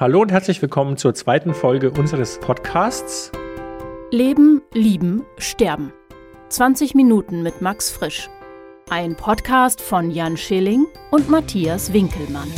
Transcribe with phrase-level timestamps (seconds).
[0.00, 3.30] Hallo und herzlich willkommen zur zweiten Folge unseres Podcasts.
[4.10, 5.92] Leben, Lieben, Sterben.
[6.48, 8.30] 20 Minuten mit Max Frisch.
[8.88, 12.50] Ein Podcast von Jan Schilling und Matthias Winkelmann.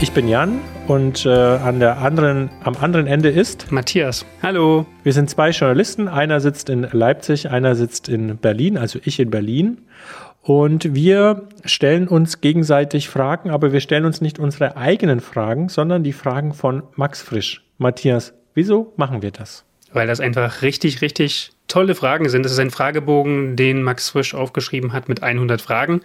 [0.00, 4.26] Ich bin Jan und äh, an der anderen, am anderen Ende ist Matthias.
[4.42, 4.86] Hallo.
[5.04, 6.08] Wir sind zwei Journalisten.
[6.08, 9.82] Einer sitzt in Leipzig, einer sitzt in Berlin, also ich in Berlin.
[10.42, 16.02] Und wir stellen uns gegenseitig Fragen, aber wir stellen uns nicht unsere eigenen Fragen, sondern
[16.02, 17.64] die Fragen von Max Frisch.
[17.78, 19.64] Matthias, wieso machen wir das?
[19.92, 22.44] Weil das einfach richtig, richtig tolle Fragen sind.
[22.44, 26.00] Das ist ein Fragebogen, den Max Frisch aufgeschrieben hat mit 100 Fragen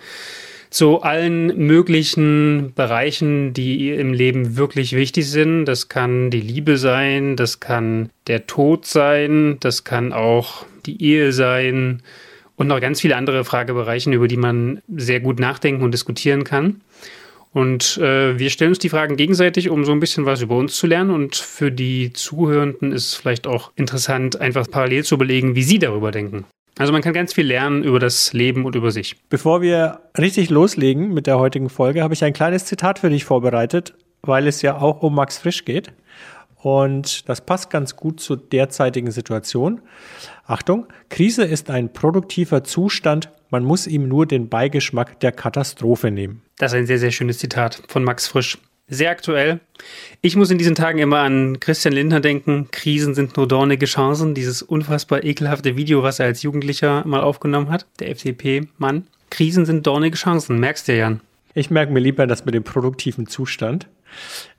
[0.69, 5.65] zu allen möglichen Bereichen, die im Leben wirklich wichtig sind.
[5.65, 11.31] Das kann die Liebe sein, das kann der Tod sein, das kann auch die Ehe
[11.31, 12.03] sein,
[12.57, 16.81] und noch ganz viele andere Fragebereiche, über die man sehr gut nachdenken und diskutieren kann.
[17.53, 20.75] Und äh, wir stellen uns die Fragen gegenseitig, um so ein bisschen was über uns
[20.75, 21.11] zu lernen.
[21.11, 25.79] Und für die Zuhörenden ist es vielleicht auch interessant, einfach parallel zu überlegen, wie sie
[25.79, 26.45] darüber denken.
[26.77, 29.15] Also man kann ganz viel lernen über das Leben und über sich.
[29.29, 33.25] Bevor wir richtig loslegen mit der heutigen Folge, habe ich ein kleines Zitat für dich
[33.25, 35.91] vorbereitet, weil es ja auch um Max Frisch geht.
[36.61, 39.81] Und das passt ganz gut zur derzeitigen Situation.
[40.45, 46.41] Achtung, Krise ist ein produktiver Zustand, man muss ihm nur den Beigeschmack der Katastrophe nehmen.
[46.57, 48.57] Das ist ein sehr, sehr schönes Zitat von Max Frisch.
[48.89, 49.59] Sehr aktuell.
[50.21, 52.69] Ich muss in diesen Tagen immer an Christian Lindner denken.
[52.71, 54.33] Krisen sind nur dornige Chancen.
[54.33, 59.07] Dieses unfassbar ekelhafte Video, was er als Jugendlicher mal aufgenommen hat, der FDP-Mann.
[59.29, 60.59] Krisen sind dornige Chancen.
[60.59, 61.19] Merkst du, Jan?
[61.53, 63.87] Ich merke mir lieber das mit dem produktiven Zustand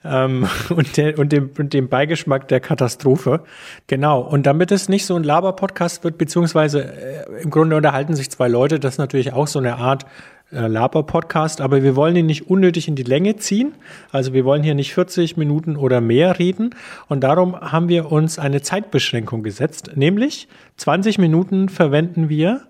[0.04, 3.40] ähm, und, der, und, dem, und dem Beigeschmack der Katastrophe.
[3.86, 4.20] Genau.
[4.20, 8.48] Und damit es nicht so ein Laber-Podcast wird, beziehungsweise äh, im Grunde unterhalten sich zwei
[8.48, 10.06] Leute, das ist natürlich auch so eine Art
[10.50, 13.74] äh, Laber-Podcast, aber wir wollen ihn nicht unnötig in die Länge ziehen.
[14.12, 16.74] Also wir wollen hier nicht 40 Minuten oder mehr reden.
[17.08, 22.62] Und darum haben wir uns eine Zeitbeschränkung gesetzt, nämlich 20 Minuten verwenden wir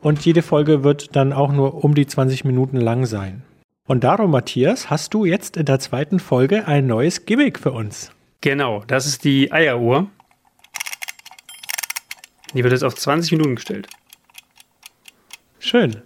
[0.00, 3.42] und jede Folge wird dann auch nur um die 20 Minuten lang sein.
[3.90, 8.12] Und darum, Matthias, hast du jetzt in der zweiten Folge ein neues Gimmick für uns.
[8.40, 10.08] Genau, das ist die Eieruhr.
[12.54, 13.88] Die wird jetzt auf 20 Minuten gestellt.
[15.58, 16.02] Schön.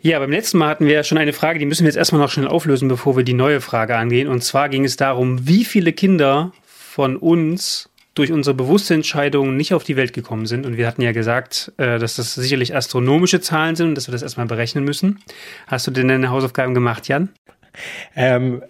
[0.00, 2.22] Ja, beim letzten Mal hatten wir ja schon eine Frage, die müssen wir jetzt erstmal
[2.22, 4.26] noch schnell auflösen, bevor wir die neue Frage angehen.
[4.26, 9.74] Und zwar ging es darum, wie viele Kinder von uns durch unsere bewusste Entscheidung nicht
[9.74, 10.66] auf die Welt gekommen sind.
[10.66, 14.12] Und wir hatten ja gesagt, äh, dass das sicherlich astronomische Zahlen sind und dass wir
[14.12, 15.20] das erstmal berechnen müssen.
[15.66, 17.30] Hast du denn deine Hausaufgaben gemacht, Jan?
[18.16, 18.62] Ähm,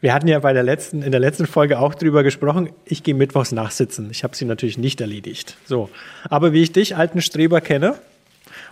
[0.00, 2.70] wir hatten ja bei der letzten, in der letzten Folge auch drüber gesprochen.
[2.84, 4.08] Ich gehe mittwochs nachsitzen.
[4.10, 5.56] Ich habe sie natürlich nicht erledigt.
[5.66, 5.88] So.
[6.28, 7.94] Aber wie ich dich, alten Streber, kenne,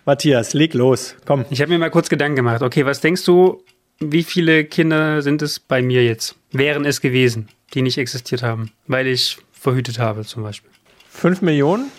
[0.05, 1.17] Matthias, leg los.
[1.25, 1.44] Komm.
[1.50, 2.62] Ich habe mir mal kurz Gedanken gemacht.
[2.62, 3.62] Okay, was denkst du,
[4.00, 6.37] wie viele Kinder sind es bei mir jetzt?
[6.53, 8.71] Wären es gewesen, die nicht existiert haben?
[8.87, 10.70] Weil ich verhütet habe, zum Beispiel.
[11.08, 11.91] Fünf Millionen?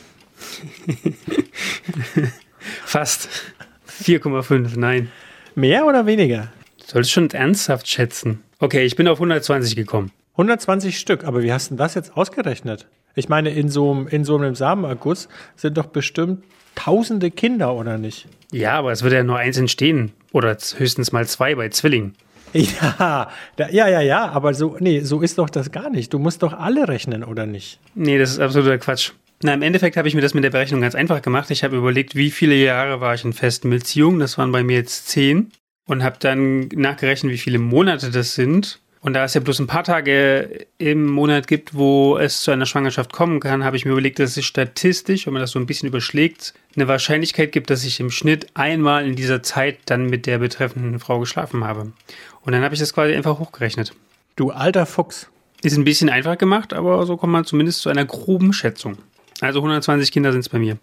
[2.85, 3.29] Fast.
[4.03, 5.11] 4,5, nein.
[5.55, 6.51] Mehr oder weniger?
[6.85, 8.43] Solltest schon ernsthaft schätzen.
[8.59, 10.11] Okay, ich bin auf 120 gekommen.
[10.33, 12.87] 120 Stück, aber wie hast du das jetzt ausgerechnet?
[13.15, 16.43] Ich meine, in so einem, in so einem Samenerguss sind doch bestimmt
[16.75, 18.27] tausende Kinder, oder nicht?
[18.51, 20.11] Ja, aber es wird ja nur eins entstehen.
[20.33, 22.13] Oder höchstens mal zwei bei Zwillingen.
[22.79, 26.13] Ja, da, ja, ja, ja, aber so, nee, so ist doch das gar nicht.
[26.13, 27.79] Du musst doch alle rechnen, oder nicht?
[27.95, 29.11] Nee, das ist absoluter Quatsch.
[29.43, 31.51] Na, im Endeffekt habe ich mir das mit der Berechnung ganz einfach gemacht.
[31.51, 34.19] Ich habe überlegt, wie viele Jahre war ich in festen Beziehungen.
[34.19, 35.51] Das waren bei mir jetzt zehn.
[35.88, 38.79] Und habe dann nachgerechnet, wie viele Monate das sind.
[39.01, 42.65] Und da es ja bloß ein paar Tage im Monat gibt, wo es zu einer
[42.65, 45.67] Schwangerschaft kommen kann, habe ich mir überlegt, dass es statistisch, wenn man das so ein
[45.67, 50.25] bisschen überschlägt, eine Wahrscheinlichkeit gibt, dass ich im Schnitt einmal in dieser Zeit dann mit
[50.25, 51.91] der betreffenden Frau geschlafen habe.
[52.45, 53.94] Und dann habe ich das quasi einfach hochgerechnet.
[54.35, 55.29] Du alter Fuchs.
[55.61, 58.97] Ist ein bisschen einfach gemacht, aber so kommt man zumindest zu einer groben Schätzung.
[59.41, 60.78] Also 120 Kinder sind es bei mir.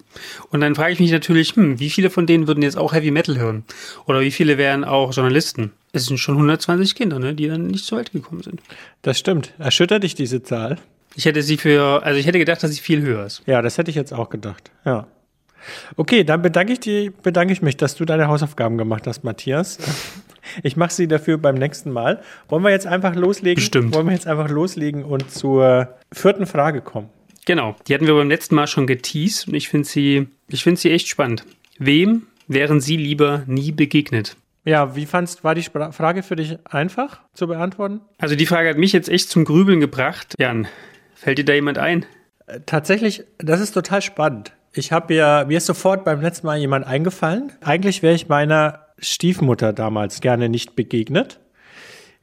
[0.51, 3.11] Und dann frage ich mich natürlich, hm, wie viele von denen würden jetzt auch Heavy
[3.11, 3.65] Metal hören?
[4.07, 5.73] Oder wie viele wären auch Journalisten?
[5.93, 8.61] Es sind schon 120 Kinder, ne, die dann nicht zur Welt gekommen sind.
[9.01, 9.55] Das stimmt.
[9.59, 10.79] Erschüttert dich diese Zahl?
[11.15, 13.43] Ich hätte sie für, also ich hätte gedacht, dass sie viel höher ist.
[13.47, 14.71] Ja, das hätte ich jetzt auch gedacht.
[14.85, 15.07] Ja.
[15.97, 19.79] Okay, dann bedanke ich, die, bedanke ich mich, dass du deine Hausaufgaben gemacht hast, Matthias.
[20.63, 22.23] Ich mache sie dafür beim nächsten Mal.
[22.49, 23.57] Wollen wir jetzt einfach loslegen?
[23.57, 23.95] Bestimmt.
[23.95, 27.09] Wollen wir jetzt einfach loslegen und zur vierten Frage kommen?
[27.45, 30.81] Genau, die hatten wir beim letzten Mal schon geteased und ich finde sie, ich finde
[30.81, 31.45] sie echt spannend.
[31.79, 34.37] Wem wären Sie lieber nie begegnet?
[34.65, 38.01] Ja, wie fandst, war die Frage für dich einfach zu beantworten?
[38.19, 40.37] Also die Frage hat mich jetzt echt zum Grübeln gebracht.
[40.39, 40.69] Jan,
[41.15, 42.07] fällt dir da jemand ein?
[42.47, 44.53] Äh, tatsächlich, das ist total spannend.
[44.75, 47.53] Ich habe ja, mir ist sofort beim letzten Mal jemand eingefallen.
[47.61, 51.41] Eigentlich wäre ich meiner Stiefmutter damals gerne nicht begegnet,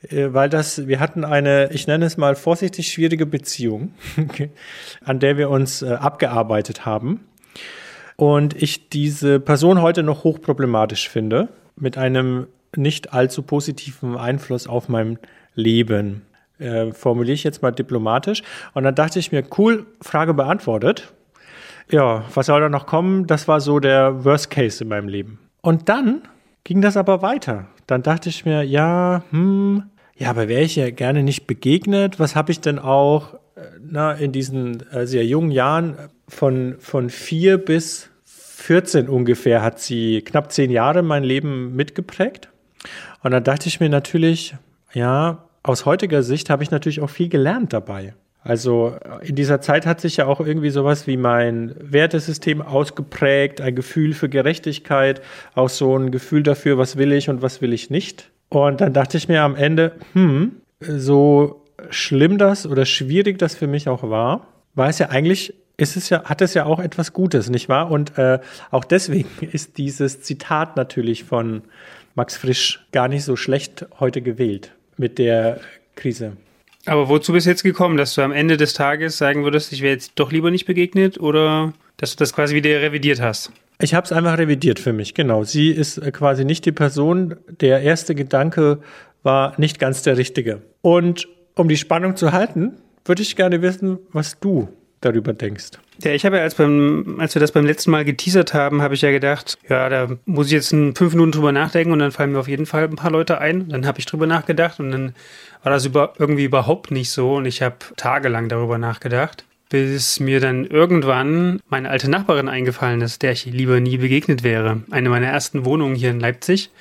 [0.10, 3.94] äh, weil das, wir hatten eine, ich nenne es mal vorsichtig schwierige Beziehung,
[5.06, 7.28] an der wir uns äh, abgearbeitet haben.
[8.16, 14.90] Und ich diese Person heute noch hochproblematisch finde, mit einem nicht allzu positiven Einfluss auf
[14.90, 15.20] mein
[15.54, 16.24] Leben.
[16.58, 18.42] Äh, formuliere ich jetzt mal diplomatisch.
[18.74, 21.14] Und dann dachte ich mir, cool, Frage beantwortet.
[21.92, 23.26] Ja, was soll da noch kommen?
[23.26, 25.40] Das war so der Worst Case in meinem Leben.
[25.62, 26.22] Und dann
[26.64, 27.68] ging das aber weiter.
[27.88, 29.84] Dann dachte ich mir, ja, hm,
[30.16, 32.20] ja, aber wäre ich ja gerne nicht begegnet.
[32.20, 35.96] Was habe ich denn auch äh, na, in diesen äh, sehr jungen Jahren
[36.28, 42.50] von, von vier bis 14 ungefähr hat sie knapp zehn Jahre mein Leben mitgeprägt.
[43.24, 44.56] Und dann dachte ich mir natürlich,
[44.94, 48.14] ja, aus heutiger Sicht habe ich natürlich auch viel gelernt dabei.
[48.50, 53.76] Also in dieser Zeit hat sich ja auch irgendwie sowas wie mein Wertesystem ausgeprägt, ein
[53.76, 55.22] Gefühl für Gerechtigkeit,
[55.54, 58.32] auch so ein Gefühl dafür, was will ich und was will ich nicht.
[58.50, 63.68] Und dann dachte ich mir am Ende, hm, so schlimm das oder schwierig das für
[63.68, 67.14] mich auch war, war es ja eigentlich, ist es ja, hat es ja auch etwas
[67.14, 67.92] Gutes, nicht wahr?
[67.92, 68.40] Und äh,
[68.72, 71.62] auch deswegen ist dieses Zitat natürlich von
[72.16, 75.60] Max Frisch gar nicht so schlecht heute gewählt mit der
[75.96, 76.36] Krise.
[76.86, 79.82] Aber wozu bist du jetzt gekommen, dass du am Ende des Tages sagen würdest, ich
[79.82, 83.52] wäre jetzt doch lieber nicht begegnet oder dass du das quasi wieder revidiert hast?
[83.82, 85.44] Ich habe es einfach revidiert für mich, genau.
[85.44, 87.36] Sie ist äh, quasi nicht die Person.
[87.62, 88.80] Der erste Gedanke
[89.24, 90.62] war nicht ganz der richtige.
[90.82, 92.74] Und um die Spannung zu halten,
[93.06, 94.70] würde ich gerne wissen, was du
[95.02, 95.72] darüber denkst.
[96.02, 98.94] Ja, ich habe ja, als, beim, als wir das beim letzten Mal geteasert haben, habe
[98.94, 102.12] ich ja gedacht, ja, da muss ich jetzt in fünf Minuten drüber nachdenken und dann
[102.12, 103.70] fallen mir auf jeden Fall ein paar Leute ein.
[103.70, 105.14] Dann habe ich drüber nachgedacht und dann
[105.64, 110.40] war das über, irgendwie überhaupt nicht so und ich habe tagelang darüber nachgedacht bis mir
[110.40, 114.82] dann irgendwann meine alte Nachbarin eingefallen ist, der ich lieber nie begegnet wäre.
[114.90, 116.72] Eine meiner ersten Wohnungen hier in Leipzig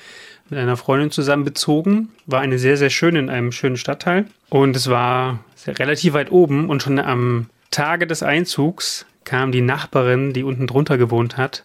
[0.48, 2.08] mit einer Freundin zusammen bezogen.
[2.24, 4.24] War eine sehr, sehr schöne in einem schönen Stadtteil.
[4.48, 10.32] Und es war relativ weit oben und schon am Tage des Einzugs kam die Nachbarin,
[10.32, 11.64] die unten drunter gewohnt hat,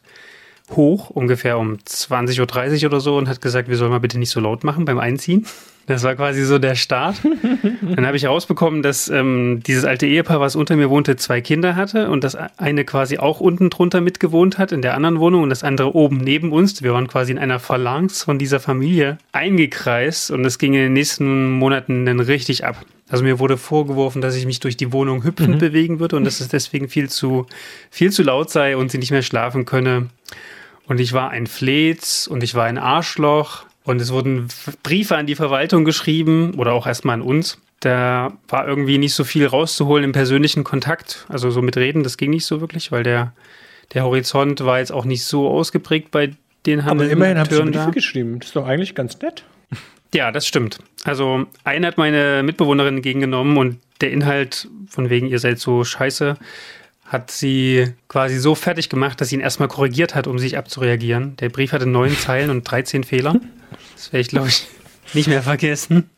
[0.72, 4.30] hoch, ungefähr um 20.30 Uhr oder so, und hat gesagt, wir sollen mal bitte nicht
[4.30, 5.46] so laut machen beim Einziehen.
[5.86, 7.18] Das war quasi so der Start.
[7.82, 11.76] Dann habe ich herausbekommen, dass ähm, dieses alte Ehepaar, was unter mir wohnte, zwei Kinder
[11.76, 15.50] hatte und das eine quasi auch unten drunter mitgewohnt hat in der anderen Wohnung und
[15.50, 16.82] das andere oben neben uns.
[16.84, 20.94] Wir waren quasi in einer Phalanx von dieser Familie eingekreist und es ging in den
[20.94, 22.78] nächsten Monaten dann richtig ab.
[23.14, 25.60] Also mir wurde vorgeworfen, dass ich mich durch die Wohnung hüpfend mhm.
[25.60, 27.46] bewegen würde und dass es deswegen viel zu,
[27.92, 30.08] viel zu laut sei und sie nicht mehr schlafen könne.
[30.88, 34.48] Und ich war ein Flez und ich war ein Arschloch und es wurden
[34.82, 37.60] Briefe an die Verwaltung geschrieben oder auch erstmal an uns.
[37.82, 41.28] Da war irgendwie nicht so viel rauszuholen im persönlichen Kontakt.
[41.30, 43.34] Also so mit Reden, das ging nicht so wirklich, weil der,
[43.94, 46.32] der Horizont war jetzt auch nicht so ausgeprägt bei
[46.66, 47.06] den Handel.
[47.06, 48.40] Aber immerhin haben sie Briefe geschrieben.
[48.40, 49.44] Das ist doch eigentlich ganz nett.
[50.14, 50.80] Ja, das stimmt.
[51.04, 56.38] Also einer hat meine Mitbewohnerin entgegengenommen und der Inhalt von wegen, ihr seid so scheiße,
[57.06, 61.36] hat sie quasi so fertig gemacht, dass sie ihn erstmal korrigiert hat, um sich abzureagieren.
[61.38, 63.36] Der Brief hatte neun Zeilen und 13 Fehler.
[63.96, 64.68] Das werde ich, glaube ich,
[65.14, 66.10] nicht mehr vergessen.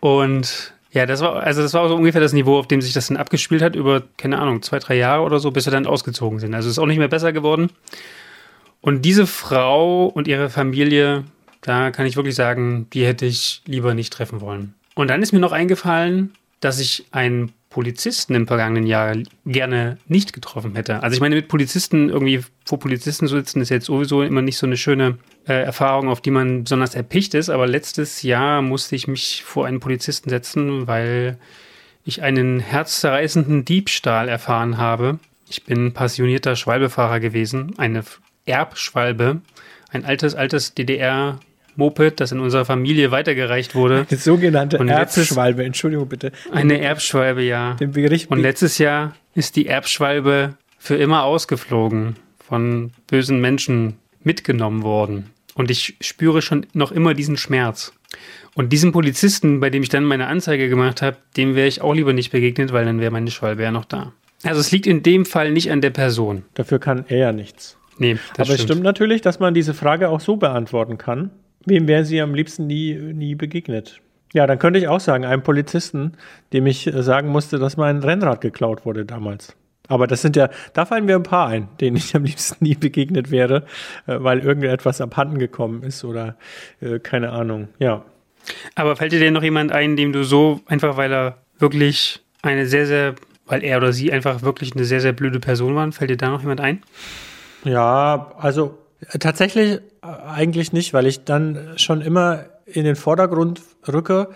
[0.00, 3.08] Und ja, das war, also das war so ungefähr das Niveau, auf dem sich das
[3.08, 6.38] dann abgespielt hat, über, keine Ahnung, zwei, drei Jahre oder so, bis wir dann ausgezogen
[6.38, 6.54] sind.
[6.54, 7.70] Also ist auch nicht mehr besser geworden.
[8.80, 11.24] Und diese Frau und ihre Familie,
[11.60, 14.74] da kann ich wirklich sagen, die hätte ich lieber nicht treffen wollen.
[14.94, 20.32] Und dann ist mir noch eingefallen, dass ich einen Polizisten im vergangenen Jahr gerne nicht
[20.32, 21.02] getroffen hätte.
[21.02, 24.56] Also ich meine, mit Polizisten irgendwie vor Polizisten zu sitzen, ist jetzt sowieso immer nicht
[24.56, 27.50] so eine schöne äh, Erfahrung, auf die man besonders erpicht ist.
[27.50, 31.38] Aber letztes Jahr musste ich mich vor einen Polizisten setzen, weil
[32.06, 35.18] ich einen herzzerreißenden Diebstahl erfahren habe.
[35.50, 38.04] Ich bin passionierter Schwalbefahrer gewesen, eine
[38.46, 39.42] Erbschwalbe,
[39.96, 41.40] ein altes, altes DDR
[41.76, 44.06] Moped, das in unserer Familie weitergereicht wurde.
[44.10, 46.32] Die sogenannte und Erbschwalbe, Entschuldigung bitte.
[46.50, 47.74] Eine Erbschwalbe, ja.
[47.74, 54.82] Den Bericht und letztes Jahr ist die Erbschwalbe für immer ausgeflogen, von bösen Menschen mitgenommen
[54.82, 55.30] worden.
[55.54, 57.92] Und ich spüre schon noch immer diesen Schmerz.
[58.54, 61.94] Und diesem Polizisten, bei dem ich dann meine Anzeige gemacht habe, dem wäre ich auch
[61.94, 64.12] lieber nicht begegnet, weil dann wäre meine Schwalbe ja noch da.
[64.44, 66.44] Also es liegt in dem Fall nicht an der Person.
[66.54, 67.76] Dafür kann er ja nichts.
[67.98, 68.58] Nee, das Aber stimmt.
[68.58, 71.30] es stimmt natürlich, dass man diese Frage auch so beantworten kann.
[71.64, 74.00] Wem wären Sie am liebsten nie, nie begegnet?
[74.32, 76.12] Ja, dann könnte ich auch sagen, einem Polizisten,
[76.52, 79.56] dem ich äh, sagen musste, dass mein Rennrad geklaut wurde damals.
[79.88, 82.74] Aber das sind ja, da fallen mir ein paar ein, denen ich am liebsten nie
[82.74, 83.64] begegnet wäre,
[84.06, 86.36] äh, weil irgendetwas abhanden gekommen ist oder
[86.80, 87.68] äh, keine Ahnung.
[87.78, 88.04] Ja.
[88.74, 92.66] Aber fällt dir denn noch jemand ein, dem du so, einfach weil er wirklich eine
[92.66, 93.14] sehr, sehr,
[93.46, 96.30] weil er oder sie einfach wirklich eine sehr, sehr blöde Person waren, fällt dir da
[96.30, 96.82] noch jemand ein?
[97.66, 98.78] Ja, also
[99.20, 104.28] Tatsächlich äh, eigentlich nicht, weil ich dann schon immer in den Vordergrund rücke,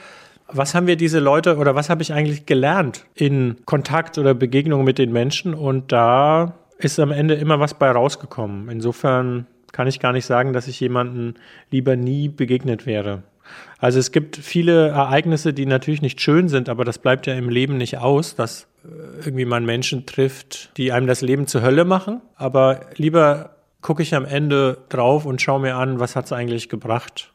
[0.53, 4.85] was haben wir diese Leute oder was habe ich eigentlich gelernt in Kontakt oder Begegnung
[4.85, 5.55] mit den Menschen?
[5.55, 8.69] Und da ist am Ende immer was bei rausgekommen.
[8.69, 11.35] Insofern kann ich gar nicht sagen, dass ich jemanden
[11.71, 13.23] lieber nie begegnet wäre.
[13.79, 17.49] Also es gibt viele Ereignisse, die natürlich nicht schön sind, aber das bleibt ja im
[17.49, 21.85] Leben nicht aus, dass äh, irgendwie man Menschen trifft, die einem das Leben zur Hölle
[21.85, 22.21] machen.
[22.37, 26.69] Aber lieber gucke ich am Ende drauf und schaue mir an, was hat es eigentlich
[26.69, 27.33] gebracht.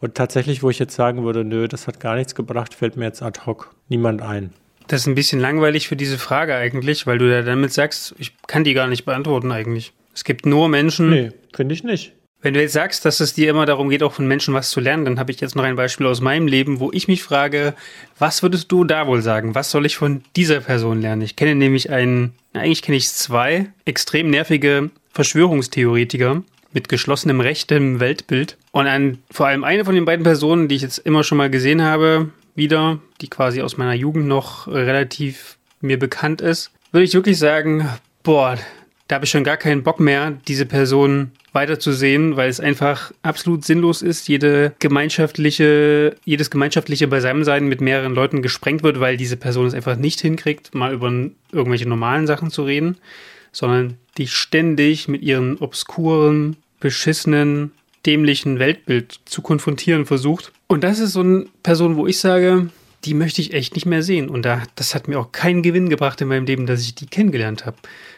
[0.00, 3.04] Und tatsächlich, wo ich jetzt sagen würde, nö, das hat gar nichts gebracht, fällt mir
[3.04, 4.52] jetzt ad hoc niemand ein.
[4.86, 8.34] Das ist ein bisschen langweilig für diese Frage eigentlich, weil du ja damit sagst, ich
[8.46, 9.94] kann die gar nicht beantworten eigentlich.
[10.14, 11.10] Es gibt nur Menschen.
[11.10, 12.12] Nee, finde ich nicht.
[12.44, 14.78] Wenn du jetzt sagst, dass es dir immer darum geht, auch von Menschen was zu
[14.78, 17.72] lernen, dann habe ich jetzt noch ein Beispiel aus meinem Leben, wo ich mich frage,
[18.18, 19.54] was würdest du da wohl sagen?
[19.54, 21.22] Was soll ich von dieser Person lernen?
[21.22, 26.42] Ich kenne nämlich einen, eigentlich kenne ich zwei extrem nervige Verschwörungstheoretiker
[26.74, 28.58] mit geschlossenem rechtem Weltbild.
[28.72, 31.48] Und an, vor allem eine von den beiden Personen, die ich jetzt immer schon mal
[31.48, 37.14] gesehen habe, wieder, die quasi aus meiner Jugend noch relativ mir bekannt ist, würde ich
[37.14, 37.88] wirklich sagen,
[38.22, 38.58] boah,
[39.14, 43.64] da habe ich schon gar keinen Bock mehr, diese Person weiterzusehen, weil es einfach absolut
[43.64, 49.66] sinnlos ist, jede gemeinschaftliche, jedes gemeinschaftliche Beisammensein mit mehreren Leuten gesprengt wird, weil diese Person
[49.66, 51.12] es einfach nicht hinkriegt, mal über
[51.52, 52.96] irgendwelche normalen Sachen zu reden,
[53.52, 57.70] sondern die ständig mit ihren obskuren, beschissenen,
[58.04, 60.50] dämlichen Weltbild zu konfrontieren versucht.
[60.66, 62.68] Und das ist so eine Person, wo ich sage,
[63.04, 64.28] die möchte ich echt nicht mehr sehen.
[64.28, 67.06] Und da, das hat mir auch keinen Gewinn gebracht in meinem Leben, dass ich die
[67.06, 67.76] kennengelernt habe.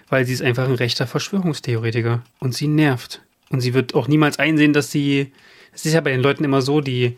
[0.09, 2.23] Weil sie ist einfach ein rechter Verschwörungstheoretiker.
[2.39, 3.23] Und sie nervt.
[3.51, 5.33] Und sie wird auch niemals einsehen, dass sie.
[5.73, 7.17] Es ist ja bei den Leuten immer so, die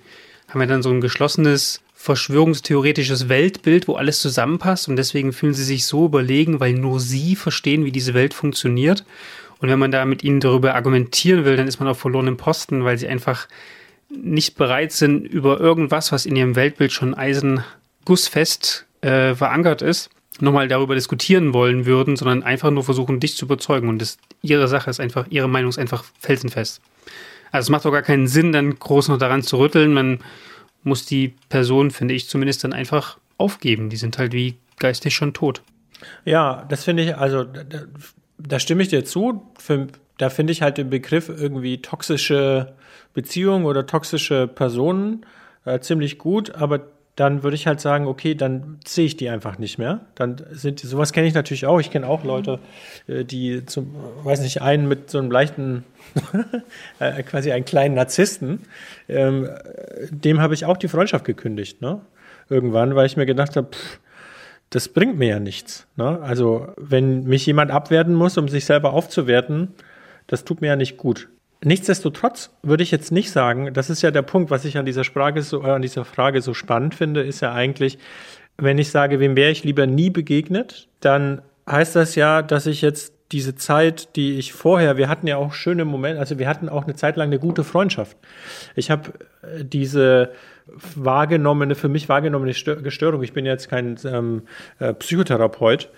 [0.49, 4.89] haben ja dann so ein geschlossenes verschwörungstheoretisches Weltbild, wo alles zusammenpasst.
[4.89, 9.05] Und deswegen fühlen sie sich so überlegen, weil nur sie verstehen, wie diese Welt funktioniert.
[9.61, 12.85] Und wenn man da mit ihnen darüber argumentieren will, dann ist man auf verlorenem Posten,
[12.85, 13.49] weil sie einfach
[14.11, 20.11] nicht bereit sind, über irgendwas, was in ihrem Weltbild schon eisengussfest äh, verankert ist,
[20.41, 23.89] nochmal darüber diskutieren wollen würden, sondern einfach nur versuchen, dich zu überzeugen.
[23.89, 26.81] Und das, ihre Sache ist einfach, ihre Meinung ist einfach felsenfest.
[27.51, 29.93] Also es macht doch gar keinen Sinn, dann groß noch daran zu rütteln.
[29.93, 30.21] Man
[30.83, 33.91] muss die Person, finde ich zumindest, dann einfach aufgeben.
[33.91, 35.63] Die sind halt wie geistig schon tot.
[36.25, 37.63] Ja, das finde ich, also da,
[38.39, 39.51] da, stimme ich dir zu.
[39.59, 39.89] Für,
[40.19, 42.75] da finde ich halt den Begriff irgendwie toxische
[43.15, 45.25] Beziehungen oder toxische Personen
[45.65, 46.81] äh, ziemlich gut, aber
[47.19, 50.03] dann würde ich halt sagen, okay, dann sehe ich die einfach nicht mehr.
[50.15, 51.81] Dann sind die, sowas kenne ich natürlich auch.
[51.81, 52.61] Ich kenne auch Leute,
[53.09, 55.85] äh, die zum, weiß nicht, einen mit so einem leichten,
[57.01, 58.61] äh, quasi einen kleinen Narzissten,
[59.09, 59.49] ähm,
[60.11, 62.01] dem habe ich auch die Freundschaft gekündigt, ne?
[62.49, 63.69] Irgendwann, weil ich mir gedacht habe,
[64.71, 65.87] das bringt mir ja nichts.
[65.97, 66.21] Ne?
[66.23, 69.75] Also, wenn mich jemand abwerten muss, um sich selber aufzuwerten,
[70.27, 71.29] das tut mir ja nicht gut.
[71.63, 75.05] Nichtsdestotrotz würde ich jetzt nicht sagen, das ist ja der Punkt, was ich an dieser,
[75.05, 77.99] Frage so, an dieser Frage so spannend finde, ist ja eigentlich,
[78.57, 82.81] wenn ich sage, wem wäre ich lieber nie begegnet, dann heißt das ja, dass ich
[82.81, 86.69] jetzt diese Zeit, die ich vorher, wir hatten ja auch schöne Momente, also wir hatten
[86.69, 88.17] auch eine Zeit lang eine gute Freundschaft.
[88.75, 89.11] Ich habe
[89.43, 90.33] äh, diese
[90.95, 94.43] wahrgenommene, für mich wahrgenommene Störung, ich bin jetzt kein ähm,
[94.79, 95.91] äh, Psychotherapeut,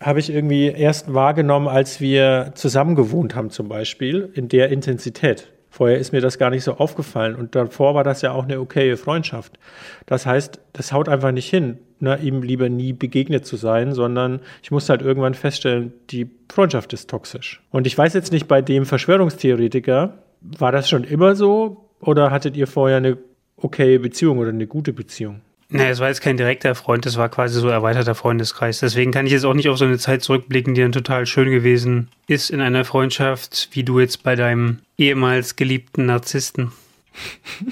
[0.00, 5.50] habe ich irgendwie erst wahrgenommen, als wir zusammen gewohnt haben zum Beispiel, in der Intensität.
[5.70, 8.60] Vorher ist mir das gar nicht so aufgefallen und davor war das ja auch eine
[8.60, 9.58] okaye Freundschaft.
[10.06, 14.38] Das heißt, das haut einfach nicht hin, ne, ihm lieber nie begegnet zu sein, sondern
[14.62, 17.60] ich musste halt irgendwann feststellen, die Freundschaft ist toxisch.
[17.70, 22.56] Und ich weiß jetzt nicht, bei dem Verschwörungstheoretiker, war das schon immer so oder hattet
[22.56, 23.18] ihr vorher eine
[23.56, 25.40] okaye Beziehung oder eine gute Beziehung?
[25.70, 28.80] Naja, es war jetzt kein direkter Freund, es war quasi so erweiterter Freundeskreis.
[28.80, 31.50] Deswegen kann ich jetzt auch nicht auf so eine Zeit zurückblicken, die dann total schön
[31.50, 36.72] gewesen ist in einer Freundschaft, wie du jetzt bei deinem ehemals geliebten Narzissten.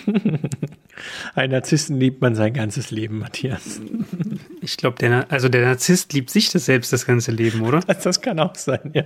[1.34, 3.80] Ein Narzissten liebt man sein ganzes Leben, Matthias.
[4.60, 7.80] Ich glaube, der, also der Narzisst liebt sich das selbst das ganze Leben, oder?
[7.80, 9.04] Das, das kann auch sein, ja.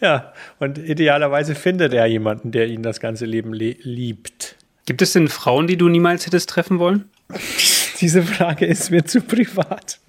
[0.00, 4.56] Ja, und idealerweise findet er jemanden, der ihn das ganze Leben liebt.
[4.84, 7.10] Gibt es denn Frauen, die du niemals hättest treffen wollen?
[8.00, 10.00] Diese Frage ist mir zu privat.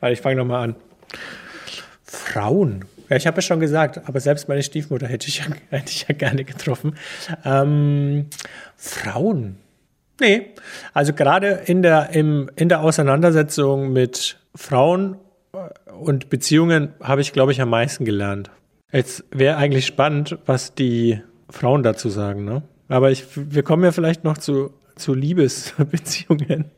[0.00, 0.76] Weil ich fange nochmal an.
[2.04, 2.84] Frauen.
[3.08, 6.06] Ja, ich habe ja schon gesagt, aber selbst meine Stiefmutter hätte ich ja, hätte ich
[6.08, 6.96] ja gerne getroffen.
[7.44, 8.26] Ähm,
[8.76, 9.56] Frauen.
[10.20, 10.54] Nee,
[10.94, 15.16] also gerade in der, im, in der Auseinandersetzung mit Frauen
[15.52, 18.50] äh, und Beziehungen habe ich, glaube ich, am meisten gelernt.
[18.92, 21.20] Jetzt wäre eigentlich spannend, was die
[21.50, 22.62] Frauen dazu sagen, ne?
[22.88, 26.70] Aber ich, wir kommen ja vielleicht noch zu, zu Liebesbeziehungen.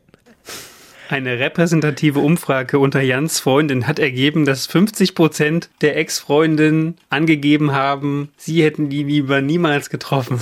[1.11, 8.29] Eine repräsentative Umfrage unter Jans Freundin hat ergeben, dass 50 Prozent der Ex-Freundinnen angegeben haben,
[8.37, 10.39] sie hätten die lieber niemals getroffen.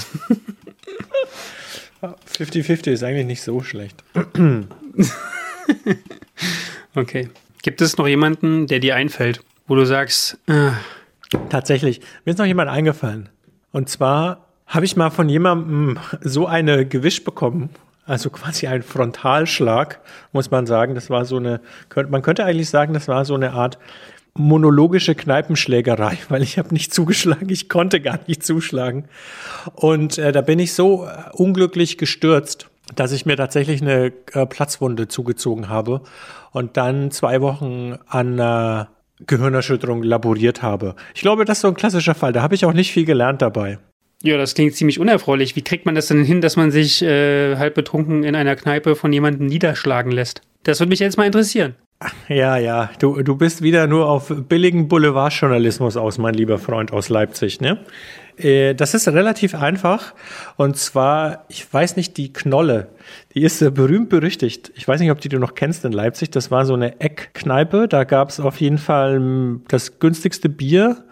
[2.04, 4.04] 50-50 ist eigentlich nicht so schlecht.
[6.96, 7.30] okay.
[7.64, 10.70] Gibt es noch jemanden, der dir einfällt, wo du sagst, äh,
[11.50, 13.30] Tatsächlich, mir ist noch jemand eingefallen.
[13.72, 17.70] Und zwar habe ich mal von jemandem so eine Gewisch bekommen.
[18.10, 20.00] Also quasi ein Frontalschlag,
[20.32, 20.96] muss man sagen.
[20.96, 21.62] Das war so eine,
[22.10, 23.78] man könnte eigentlich sagen, das war so eine Art
[24.34, 29.06] monologische Kneipenschlägerei, weil ich habe nicht zugeschlagen, ich konnte gar nicht zuschlagen.
[29.76, 34.48] Und äh, da bin ich so äh, unglücklich gestürzt, dass ich mir tatsächlich eine äh,
[34.48, 36.02] Platzwunde zugezogen habe
[36.52, 38.86] und dann zwei Wochen an äh,
[39.28, 40.96] Gehirnerschütterung laboriert habe.
[41.14, 42.34] Ich glaube, das ist so ein klassischer Fall.
[42.34, 43.78] Da habe ich auch nicht viel gelernt dabei.
[44.22, 45.56] Ja, das klingt ziemlich unerfreulich.
[45.56, 48.96] Wie kriegt man das denn hin, dass man sich äh, halb betrunken in einer Kneipe
[48.96, 50.42] von jemandem niederschlagen lässt?
[50.64, 51.76] Das würde mich jetzt mal interessieren.
[52.30, 57.10] Ja, ja, du, du bist wieder nur auf billigen Boulevardjournalismus aus, mein lieber Freund aus
[57.10, 57.80] Leipzig, ne?
[58.38, 60.14] Äh, das ist relativ einfach.
[60.56, 62.88] Und zwar, ich weiß nicht, die Knolle,
[63.34, 64.72] die ist berühmt berüchtigt.
[64.76, 66.32] Ich weiß nicht, ob die du noch kennst in Leipzig.
[66.32, 67.90] Das war so eine Eckkneipe.
[67.90, 71.04] Da gab es auf jeden Fall hm, das günstigste Bier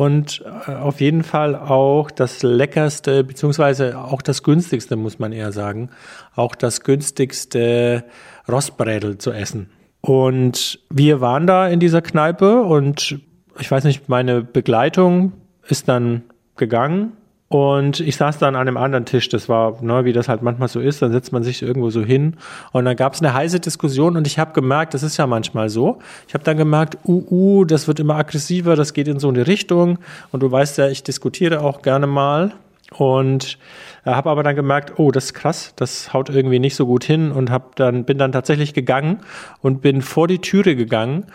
[0.00, 5.52] und äh, auf jeden Fall auch das leckerste, beziehungsweise auch das günstigste, muss man eher
[5.52, 5.90] sagen,
[6.34, 8.04] auch das günstigste
[8.48, 9.68] Rostbrädel zu essen.
[10.00, 13.20] Und wir waren da in dieser Kneipe und
[13.58, 15.34] ich weiß nicht, meine Begleitung
[15.68, 16.22] ist dann
[16.56, 17.12] gegangen
[17.52, 20.68] und ich saß dann an einem anderen Tisch, das war, ne, wie das halt manchmal
[20.68, 22.36] so ist, dann setzt man sich irgendwo so hin.
[22.70, 25.68] Und dann gab es eine heiße Diskussion und ich habe gemerkt, das ist ja manchmal
[25.68, 29.28] so, ich habe dann gemerkt, uh, uh, das wird immer aggressiver, das geht in so
[29.28, 29.98] eine Richtung.
[30.30, 32.52] Und du weißt ja, ich diskutiere auch gerne mal.
[32.96, 33.58] Und
[34.04, 37.02] äh, habe aber dann gemerkt, oh, das ist krass, das haut irgendwie nicht so gut
[37.02, 37.32] hin.
[37.32, 39.20] Und hab dann bin dann tatsächlich gegangen
[39.60, 41.26] und bin vor die Türe gegangen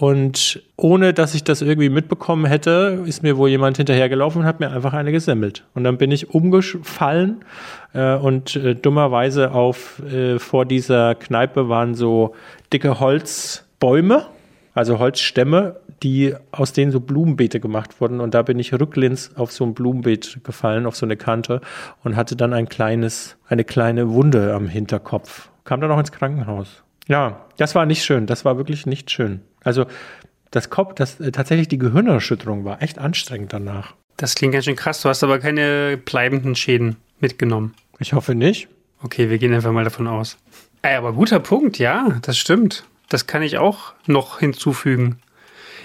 [0.00, 4.58] und ohne dass ich das irgendwie mitbekommen hätte, ist mir wohl jemand hinterhergelaufen und hat
[4.58, 5.64] mir einfach eine gesemmelt.
[5.74, 7.44] Und dann bin ich umgefallen
[7.92, 12.34] äh, und äh, dummerweise auf äh, vor dieser Kneipe waren so
[12.72, 14.26] dicke Holzbäume,
[14.74, 18.20] also Holzstämme, die aus denen so Blumenbeete gemacht wurden.
[18.20, 21.60] Und da bin ich rücklings auf so ein Blumenbeet gefallen, auf so eine Kante
[22.02, 25.50] und hatte dann ein kleines, eine kleine Wunde am Hinterkopf.
[25.62, 26.82] Kam dann auch ins Krankenhaus.
[27.06, 28.26] Ja, das war nicht schön.
[28.26, 29.42] Das war wirklich nicht schön.
[29.64, 29.86] Also
[30.50, 33.94] das Kopf, das äh, tatsächlich die Gehirnerschütterung war echt anstrengend danach.
[34.16, 35.02] Das klingt ganz schön krass.
[35.02, 37.74] Du hast aber keine bleibenden Schäden mitgenommen.
[37.98, 38.68] Ich hoffe nicht.
[39.02, 40.38] Okay, wir gehen einfach mal davon aus.
[40.82, 42.84] Aber guter Punkt, ja, das stimmt.
[43.08, 45.18] Das kann ich auch noch hinzufügen.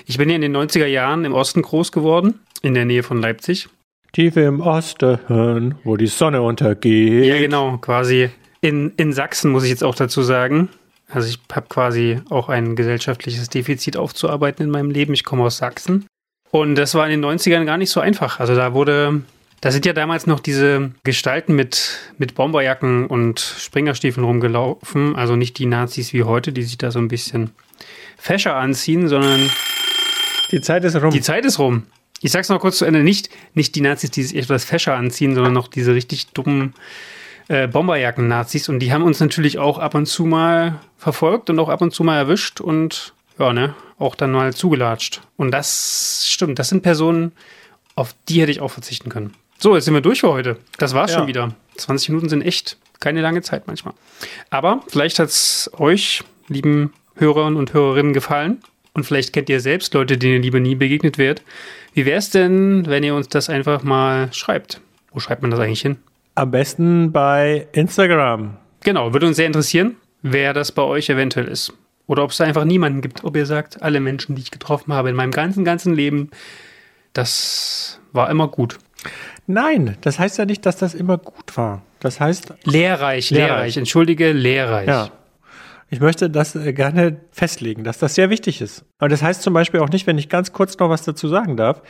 [0.05, 3.21] Ich bin ja in den 90er Jahren im Osten groß geworden, in der Nähe von
[3.21, 3.69] Leipzig.
[4.11, 7.25] Tief im Osten, wo die Sonne untergeht.
[7.25, 8.29] Ja, genau, quasi
[8.61, 10.69] in, in Sachsen, muss ich jetzt auch dazu sagen.
[11.09, 15.13] Also ich habe quasi auch ein gesellschaftliches Defizit aufzuarbeiten in meinem Leben.
[15.13, 16.05] Ich komme aus Sachsen.
[16.51, 18.39] Und das war in den 90ern gar nicht so einfach.
[18.39, 19.21] Also da wurde,
[19.61, 25.15] da sind ja damals noch diese Gestalten mit, mit Bomberjacken und Springerstiefeln rumgelaufen.
[25.15, 27.51] Also nicht die Nazis wie heute, die sich da so ein bisschen
[28.17, 29.49] fescher anziehen, sondern
[30.51, 31.11] die Zeit ist rum.
[31.11, 31.83] Die Zeit ist rum.
[32.21, 33.01] Ich sag's noch kurz zu Ende.
[33.01, 36.73] Nicht, nicht die Nazis, die sich etwas fescher anziehen, sondern noch diese richtig dummen
[37.49, 41.67] äh, Bomberjacken-Nazis und die haben uns natürlich auch ab und zu mal verfolgt und auch
[41.67, 45.21] ab und zu mal erwischt und ja, ne, auch dann mal zugelatscht.
[45.35, 47.31] Und das stimmt, das sind Personen,
[47.95, 49.33] auf die hätte ich auch verzichten können.
[49.57, 50.57] So, jetzt sind wir durch für heute.
[50.77, 51.17] Das war's ja.
[51.17, 51.53] schon wieder.
[51.75, 53.93] 20 Minuten sind echt keine lange Zeit manchmal.
[54.49, 58.61] Aber vielleicht hat's euch, lieben Hörern und Hörerinnen, gefallen.
[58.93, 61.41] Und vielleicht kennt ihr selbst Leute, denen ihr lieber nie begegnet wärt.
[61.93, 64.81] Wie wäre es denn, wenn ihr uns das einfach mal schreibt?
[65.11, 65.97] Wo schreibt man das eigentlich hin?
[66.39, 68.55] Am besten bei Instagram.
[68.79, 71.73] Genau, würde uns sehr interessieren, wer das bei euch eventuell ist.
[72.07, 73.25] Oder ob es da einfach niemanden gibt.
[73.25, 76.29] Ob ihr sagt, alle Menschen, die ich getroffen habe in meinem ganzen, ganzen Leben,
[77.11, 78.77] das war immer gut.
[79.47, 81.81] Nein, das heißt ja nicht, dass das immer gut war.
[81.99, 82.53] Das heißt.
[82.63, 83.31] Lehrreich, lehrreich.
[83.31, 83.77] lehrreich.
[83.77, 84.87] Entschuldige, lehrreich.
[84.87, 85.09] Ja.
[85.89, 88.85] Ich möchte das äh, gerne festlegen, dass das sehr wichtig ist.
[88.99, 91.57] Und das heißt zum Beispiel auch nicht, wenn ich ganz kurz noch was dazu sagen
[91.57, 91.81] darf.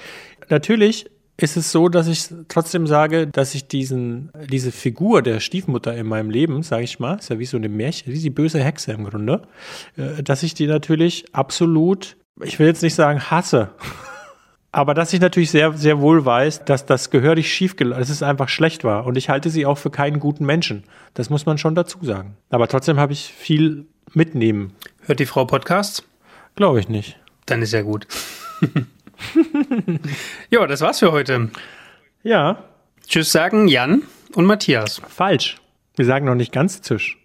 [0.49, 1.05] Natürlich
[1.41, 6.07] ist es so, dass ich trotzdem sage, dass ich diesen, diese Figur der Stiefmutter in
[6.07, 8.91] meinem Leben, sage ich mal, ist ja wie so eine Märchen, wie die böse Hexe
[8.91, 9.41] im Grunde,
[9.95, 13.69] äh, dass ich die natürlich absolut, ich will jetzt nicht sagen hasse,
[14.71, 18.49] aber dass ich natürlich sehr, sehr wohl weiß, dass das gehörig schief dass es einfach
[18.49, 19.05] schlecht war.
[19.05, 20.83] Und ich halte sie auch für keinen guten Menschen.
[21.13, 22.35] Das muss man schon dazu sagen.
[22.49, 24.73] Aber trotzdem habe ich viel mitnehmen.
[25.01, 26.03] Hört die Frau Podcasts?
[26.55, 27.17] Glaube ich nicht.
[27.45, 28.07] Dann ist ja gut.
[30.49, 31.49] ja, das war's für heute.
[32.23, 32.63] Ja.
[33.07, 34.03] Tschüss sagen Jan
[34.33, 35.01] und Matthias.
[35.07, 35.57] Falsch.
[35.95, 37.17] Wir sagen noch nicht ganz Tisch.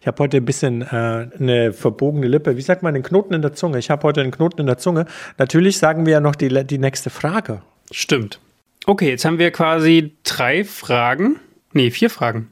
[0.00, 2.56] Ich habe heute ein bisschen äh, eine verbogene Lippe.
[2.56, 3.78] Wie sagt man den Knoten in der Zunge?
[3.78, 5.06] Ich habe heute einen Knoten in der Zunge.
[5.38, 7.62] Natürlich sagen wir ja noch die, die nächste Frage.
[7.92, 8.40] Stimmt.
[8.84, 11.38] Okay, jetzt haben wir quasi drei Fragen,
[11.72, 12.50] nee, vier Fragen.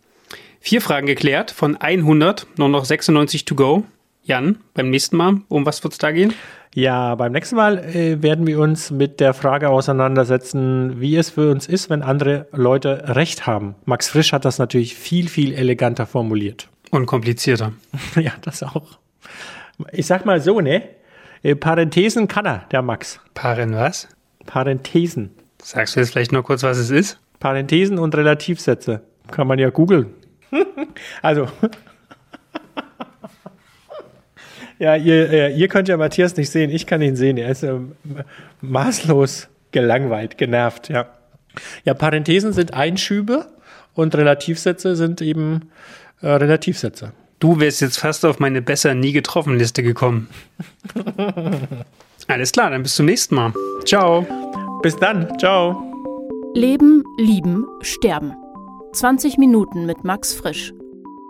[0.61, 3.85] Vier Fragen geklärt von 100, nur noch 96 to go.
[4.23, 6.35] Jan, beim nächsten Mal, um was wird es da gehen?
[6.75, 11.51] Ja, beim nächsten Mal äh, werden wir uns mit der Frage auseinandersetzen, wie es für
[11.51, 13.75] uns ist, wenn andere Leute Recht haben.
[13.87, 16.69] Max Frisch hat das natürlich viel, viel eleganter formuliert.
[16.91, 17.73] Und komplizierter.
[18.15, 18.99] ja, das auch.
[19.91, 20.83] Ich sag mal so, ne?
[21.43, 23.19] Äh, Parenthesen kann er, der Max.
[23.35, 24.09] Paren was?
[24.47, 25.31] Parenthesen.
[25.63, 27.19] Sagst du jetzt vielleicht noch kurz, was es ist?
[27.41, 29.03] Parenthesen und Relativsätze.
[29.31, 30.15] Kann man ja googeln.
[31.23, 31.49] also.
[34.81, 36.71] Ja, ihr, äh, ihr könnt ja Matthias nicht sehen.
[36.71, 37.37] Ich kann ihn sehen.
[37.37, 37.93] Er ist ähm,
[38.63, 41.07] maßlos gelangweilt, genervt, ja.
[41.85, 43.47] Ja, Parenthesen sind Einschübe
[43.95, 45.71] und Relativsätze sind eben
[46.23, 47.13] äh, Relativsätze.
[47.41, 50.29] Du wärst jetzt fast auf meine besser nie getroffen Liste gekommen.
[52.29, 53.53] Alles klar, dann bis zum nächsten Mal.
[53.85, 54.27] Ciao.
[54.83, 55.39] Bis dann.
[55.39, 55.83] Ciao.
[56.55, 58.33] Leben, Lieben, Sterben.
[58.95, 60.73] 20 Minuten mit Max Frisch.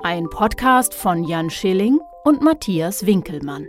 [0.05, 3.69] Ein Podcast von Jan Schilling und Matthias Winkelmann.